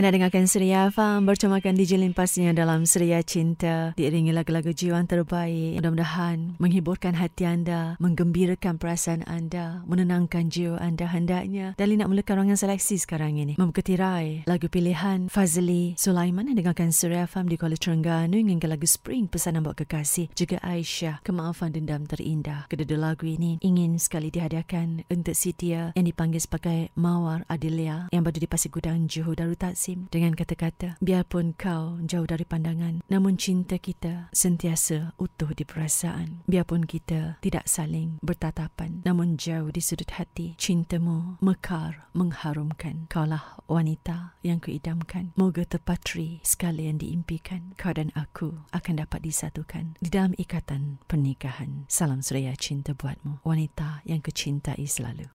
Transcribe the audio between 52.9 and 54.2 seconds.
buatmu wanita